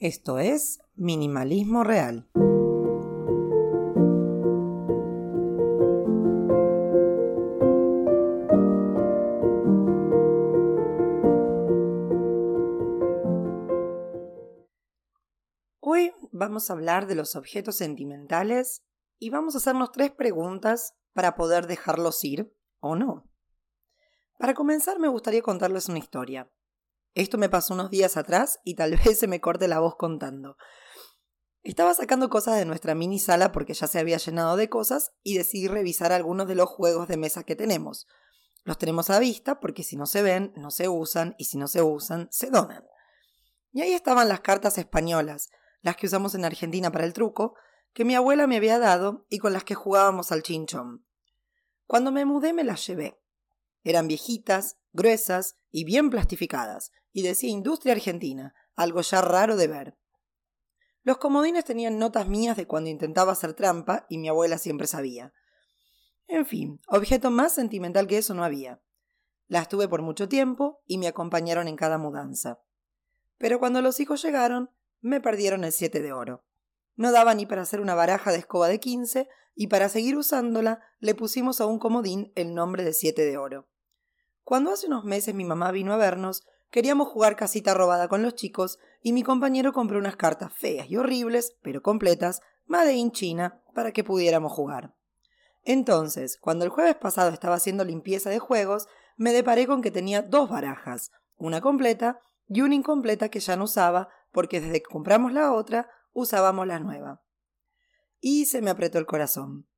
[0.00, 2.28] Esto es Minimalismo Real.
[15.80, 18.84] Hoy vamos a hablar de los objetos sentimentales
[19.18, 23.28] y vamos a hacernos tres preguntas para poder dejarlos ir o no.
[24.38, 26.48] Para comenzar me gustaría contarles una historia.
[27.14, 30.56] Esto me pasó unos días atrás y tal vez se me corte la voz contando.
[31.62, 35.36] Estaba sacando cosas de nuestra mini sala porque ya se había llenado de cosas y
[35.36, 38.06] decidí revisar algunos de los juegos de mesa que tenemos.
[38.64, 41.68] Los tenemos a vista porque si no se ven, no se usan y si no
[41.68, 42.84] se usan, se donan.
[43.72, 45.50] Y ahí estaban las cartas españolas,
[45.82, 47.54] las que usamos en Argentina para el truco,
[47.92, 51.04] que mi abuela me había dado y con las que jugábamos al chinchón.
[51.86, 53.20] Cuando me mudé me las llevé.
[53.82, 59.98] Eran viejitas, gruesas y bien plastificadas, y decía Industria Argentina, algo ya raro de ver.
[61.04, 65.32] Los comodines tenían notas mías de cuando intentaba hacer trampa y mi abuela siempre sabía.
[66.26, 68.82] En fin, objeto más sentimental que eso no había.
[69.46, 72.60] Las tuve por mucho tiempo y me acompañaron en cada mudanza.
[73.38, 76.44] Pero cuando los hijos llegaron, me perdieron el siete de oro.
[76.96, 80.80] No daba ni para hacer una baraja de escoba de quince, y para seguir usándola
[81.00, 83.68] le pusimos a un comodín el nombre de siete de oro.
[84.48, 88.34] Cuando hace unos meses mi mamá vino a vernos, queríamos jugar casita robada con los
[88.34, 93.60] chicos, y mi compañero compró unas cartas feas y horribles, pero completas, Made in China,
[93.74, 94.94] para que pudiéramos jugar.
[95.64, 98.86] Entonces, cuando el jueves pasado estaba haciendo limpieza de juegos,
[99.18, 103.64] me deparé con que tenía dos barajas, una completa y una incompleta que ya no
[103.64, 107.22] usaba, porque desde que compramos la otra usábamos la nueva.
[108.18, 109.68] Y se me apretó el corazón.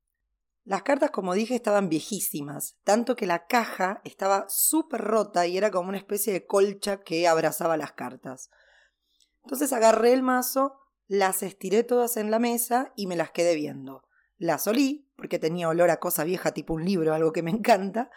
[0.63, 5.71] Las cartas, como dije, estaban viejísimas, tanto que la caja estaba súper rota y era
[5.71, 8.51] como una especie de colcha que abrazaba las cartas.
[9.43, 14.03] Entonces agarré el mazo, las estiré todas en la mesa y me las quedé viendo.
[14.37, 18.11] Las olí, porque tenía olor a cosa vieja tipo un libro, algo que me encanta.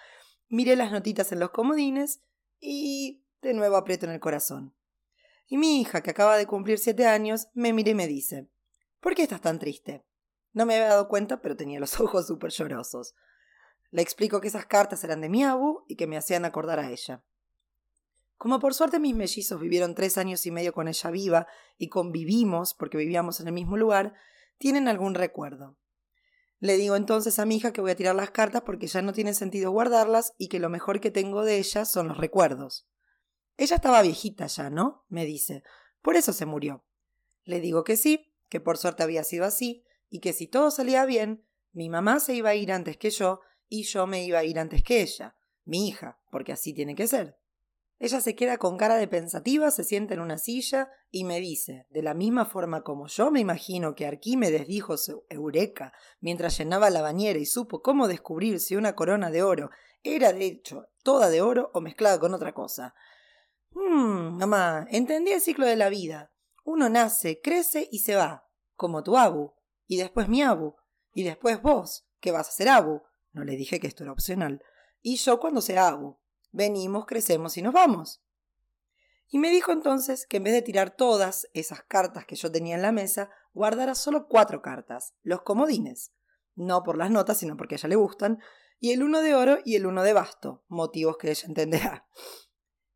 [0.49, 2.21] Miré las notitas en los comodines
[2.61, 4.75] y de nuevo aprieto en el corazón.
[5.47, 8.49] Y mi hija, que acaba de cumplir siete años, me mira y me dice,
[9.01, 10.05] ¿por qué estás tan triste?
[10.55, 13.15] No me había dado cuenta, pero tenía los ojos súper llorosos.
[13.91, 16.91] Le explico que esas cartas eran de mi abu y que me hacían acordar a
[16.91, 17.23] ella.
[18.37, 21.47] Como por suerte mis mellizos vivieron tres años y medio con ella viva
[21.79, 24.15] y convivimos porque vivíamos en el mismo lugar,
[24.59, 25.77] tienen algún recuerdo.
[26.59, 29.13] Le digo entonces a mi hija que voy a tirar las cartas porque ya no
[29.13, 32.89] tiene sentido guardarlas y que lo mejor que tengo de ellas son los recuerdos.
[33.57, 35.05] Ella estaba viejita ya, ¿no?
[35.09, 35.63] me dice.
[36.03, 36.85] Por eso se murió.
[37.45, 41.05] Le digo que sí, que por suerte había sido así, y que si todo salía
[41.07, 44.45] bien, mi mamá se iba a ir antes que yo, y yo me iba a
[44.45, 47.39] ir antes que ella, mi hija, porque así tiene que ser.
[47.99, 51.87] Ella se queda con cara de pensativa, se sienta en una silla y me dice,
[51.91, 56.91] de la misma forma como yo me imagino que Arquímedes dijo su eureka mientras llenaba
[56.91, 59.71] la bañera y supo cómo descubrir si una corona de oro
[60.03, 62.95] era de hecho toda de oro o mezclada con otra cosa.
[63.71, 66.33] Hmm, mamá, entendí el ciclo de la vida.
[66.65, 69.54] Uno nace, crece y se va, como tu abu,
[69.87, 70.77] y después mi abu,
[71.13, 73.03] y después vos, que vas a ser abu.
[73.33, 74.63] No le dije que esto era opcional.
[75.03, 76.19] Y yo cuando sea abu.
[76.53, 78.23] Venimos, crecemos y nos vamos.
[79.29, 82.77] Y me dijo entonces que en vez de tirar todas esas cartas que yo tenía
[82.77, 86.13] en la mesa, guardara solo cuatro cartas, los comodines.
[86.55, 88.39] No por las notas, sino porque a ella le gustan,
[88.79, 92.07] y el uno de oro y el uno de basto, motivos que ella entenderá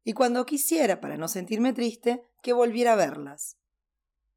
[0.09, 3.59] y cuando quisiera, para no sentirme triste, que volviera a verlas.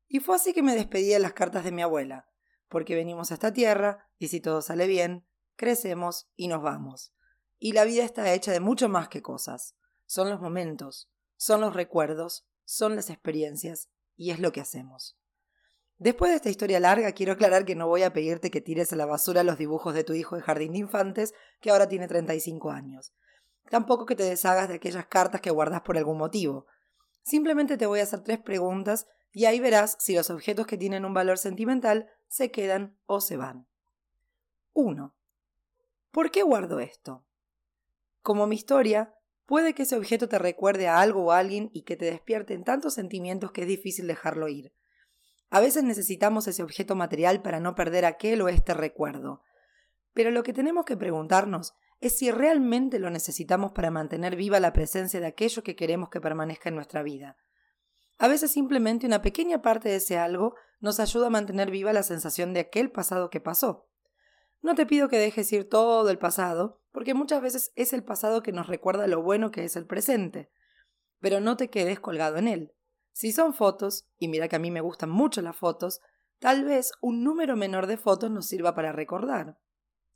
[0.10, 2.28] Y fue así que me despedí de las cartas de mi abuela,
[2.72, 5.28] porque venimos a esta tierra y si todo sale bien,
[5.58, 7.14] crecemos y nos vamos.
[7.60, 9.76] Y la vida está hecha de mucho más que cosas.
[10.08, 15.20] Son los momentos, son los recuerdos, son las experiencias y es lo que hacemos.
[15.98, 18.96] Después de esta historia larga, quiero aclarar que no voy a pedirte que tires a
[18.96, 22.72] la basura los dibujos de tu hijo de jardín de infantes, que ahora tiene 35
[22.72, 23.14] años.
[23.70, 26.66] Tampoco que te deshagas de aquellas cartas que guardas por algún motivo.
[27.22, 31.06] Simplemente te voy a hacer tres preguntas y ahí verás si los objetos que tienen
[31.06, 33.68] un valor sentimental se quedan o se van.
[34.72, 35.14] 1.
[36.12, 37.26] ¿Por qué guardo esto?
[38.22, 39.14] Como mi historia,
[39.46, 42.64] puede que ese objeto te recuerde a algo o a alguien y que te despierten
[42.64, 44.74] tantos sentimientos que es difícil dejarlo ir.
[45.50, 49.42] A veces necesitamos ese objeto material para no perder aquel o este recuerdo.
[50.14, 54.72] Pero lo que tenemos que preguntarnos es si realmente lo necesitamos para mantener viva la
[54.72, 57.36] presencia de aquello que queremos que permanezca en nuestra vida.
[58.22, 62.04] A veces simplemente una pequeña parte de ese algo nos ayuda a mantener viva la
[62.04, 63.90] sensación de aquel pasado que pasó.
[64.62, 68.44] No te pido que dejes ir todo el pasado, porque muchas veces es el pasado
[68.44, 70.52] que nos recuerda lo bueno que es el presente.
[71.20, 72.76] Pero no te quedes colgado en él.
[73.12, 76.00] Si son fotos, y mira que a mí me gustan mucho las fotos,
[76.38, 79.58] tal vez un número menor de fotos nos sirva para recordar.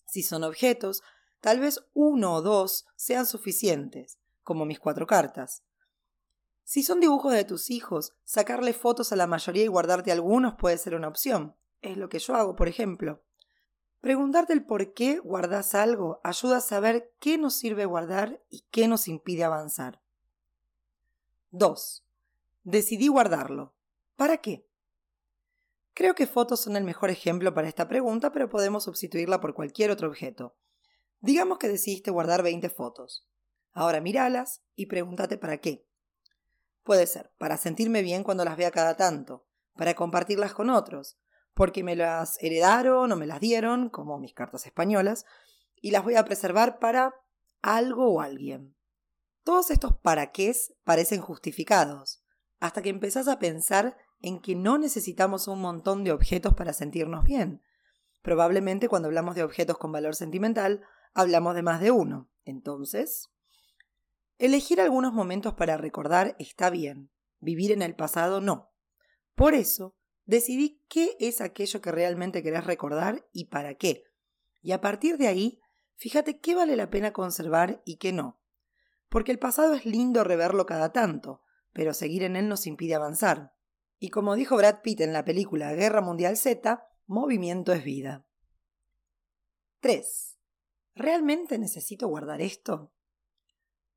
[0.06, 1.02] Si son objetos,
[1.40, 5.65] tal vez uno o dos sean suficientes, como mis cuatro cartas.
[6.66, 10.80] Si son dibujos de tus hijos, sacarle fotos a la mayoría y guardarte algunos puede
[10.80, 11.56] ser una opción.
[11.82, 13.24] Es lo que yo hago, por ejemplo.
[14.02, 18.88] Preguntarte el por qué guardas algo ayuda a saber qué nos sirve guardar y qué
[18.88, 20.02] nos impide avanzar.
[21.52, 22.04] 2.
[22.64, 23.76] Decidí guardarlo.
[24.16, 24.68] ¿Para qué?
[25.94, 29.92] Creo que fotos son el mejor ejemplo para esta pregunta, pero podemos sustituirla por cualquier
[29.92, 30.56] otro objeto.
[31.22, 33.28] Digamos que decidiste guardar 20 fotos.
[33.72, 35.86] Ahora míralas y pregúntate para qué.
[36.86, 41.18] Puede ser para sentirme bien cuando las vea cada tanto, para compartirlas con otros,
[41.56, 45.26] porque me las heredaron o me las dieron, como mis cartas españolas,
[45.82, 47.16] y las voy a preservar para
[47.64, 48.78] algo o alguien.
[49.44, 52.24] Todos estos para qué parecen justificados,
[52.60, 57.24] hasta que empezás a pensar en que no necesitamos un montón de objetos para sentirnos
[57.24, 57.64] bien.
[58.22, 60.84] Probablemente cuando hablamos de objetos con valor sentimental,
[61.16, 62.30] hablamos de más de uno.
[62.44, 63.32] Entonces,
[64.38, 68.72] elegir algunos momentos para recordar está bien, vivir en el pasado no.
[69.36, 69.96] Por eso,
[70.26, 74.04] decidí qué es aquello que realmente querés recordar y para qué.
[74.62, 75.60] Y a partir de ahí,
[75.96, 78.42] fíjate qué vale la pena conservar y qué no.
[79.10, 81.42] Porque el pasado es lindo reverlo cada tanto,
[81.72, 83.54] pero seguir en él nos impide avanzar.
[84.00, 88.26] Y como dijo Brad Pitt en la película Guerra Mundial Z, movimiento es vida.
[89.82, 90.40] 3.
[90.96, 92.95] ¿Realmente necesito guardar esto?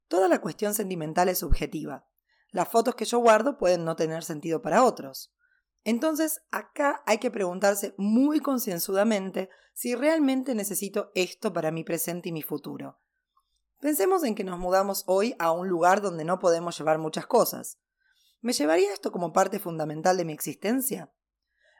[0.08, 2.06] Toda la cuestión sentimental es subjetiva.
[2.50, 5.32] Las fotos que yo guardo pueden no tener sentido para otros.
[5.84, 12.32] Entonces, acá hay que preguntarse muy concienzudamente si realmente necesito esto para mi presente y
[12.32, 12.99] mi futuro.
[13.81, 17.78] Pensemos en que nos mudamos hoy a un lugar donde no podemos llevar muchas cosas.
[18.40, 21.12] ¿Me llevaría esto como parte fundamental de mi existencia?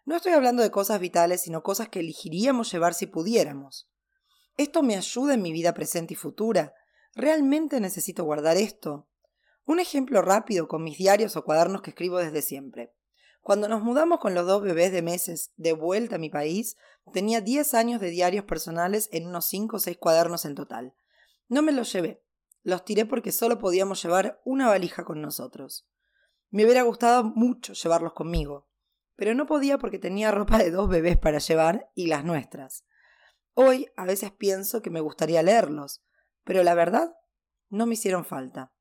[0.05, 3.91] No estoy hablando de cosas vitales, sino cosas que elegiríamos llevar si pudiéramos.
[4.57, 6.75] ¿Esto me ayuda en mi vida presente y futura?
[7.19, 9.09] ¿Realmente necesito guardar esto?
[9.65, 12.95] Un ejemplo rápido con mis diarios o cuadernos que escribo desde siempre.
[13.41, 16.77] Cuando nos mudamos con los dos bebés de meses de vuelta a mi país,
[17.13, 20.95] tenía 10 años de diarios personales en unos 5 o 6 cuadernos en total.
[21.49, 22.23] No me los llevé.
[22.63, 25.89] Los tiré porque solo podíamos llevar una valija con nosotros.
[26.51, 28.69] Me hubiera gustado mucho llevarlos conmigo,
[29.17, 32.85] pero no podía porque tenía ropa de dos bebés para llevar y las nuestras.
[33.55, 36.05] Hoy a veces pienso que me gustaría leerlos,
[36.49, 37.15] pero la verdad
[37.69, 38.73] no me hicieron falta.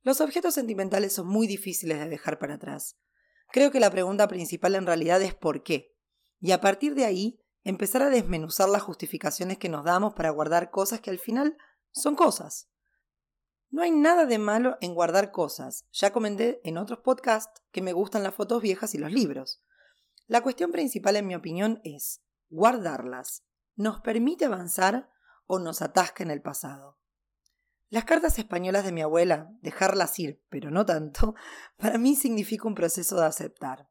[0.00, 2.96] Los objetos sentimentales son muy difíciles de dejar para atrás.
[3.52, 5.94] Creo que la pregunta principal en realidad es ¿por qué?
[6.40, 10.70] Y a partir de ahí empezar a desmenuzar las justificaciones que nos damos para guardar
[10.70, 11.58] cosas que al final
[11.90, 12.70] son cosas.
[13.68, 15.84] No hay nada de malo en guardar cosas.
[15.92, 19.62] Ya comenté en otros podcasts que me gustan las fotos viejas y los libros.
[20.26, 23.44] La cuestión principal, en mi opinión, es guardarlas.
[23.76, 25.10] ¿Nos permite avanzar
[25.52, 26.96] o nos atasca en el pasado?
[27.88, 31.34] Las cartas españolas de mi abuela, dejarlas ir, pero no tanto,
[31.76, 33.88] para mí significa un proceso de aceptar.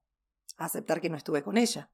[0.55, 1.91] Aceptar que no estuve con ella.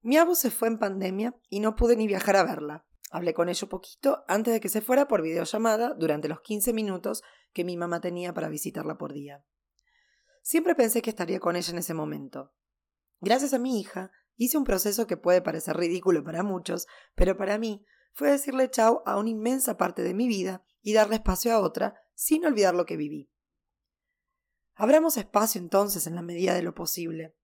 [0.00, 2.84] Mi abu se fue en pandemia y no pude ni viajar a verla.
[3.12, 7.22] Hablé con ella poquito antes de que se fuera por videollamada durante los 15 minutos
[7.52, 9.44] que mi mamá tenía para visitarla por día.
[10.42, 12.52] Siempre pensé que estaría con ella en ese momento.
[13.20, 17.58] Gracias a mi hija, hice un proceso que puede parecer ridículo para muchos, pero para
[17.58, 21.60] mí fue decirle chao a una inmensa parte de mi vida y darle espacio a
[21.60, 23.30] otra sin olvidar lo que viví.
[24.74, 27.34] Abramos espacio entonces en la medida de lo posible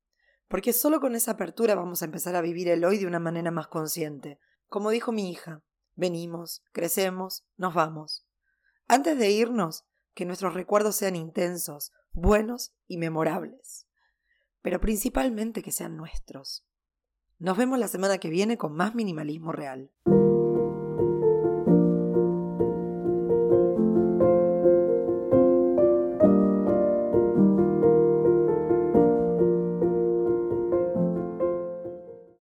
[0.49, 3.51] porque solo con esa apertura vamos a empezar a vivir el hoy de una manera
[3.51, 4.41] más consciente.
[4.67, 5.63] Como dijo mi hija,
[5.95, 8.27] venimos, crecemos, nos vamos.
[8.89, 9.85] Antes de irnos,
[10.15, 13.87] que nuestros recuerdos sean intensos, buenos y memorables,
[14.63, 16.67] pero principalmente que sean nuestros.
[17.39, 19.93] Nos vemos la semana que viene con más minimalismo real.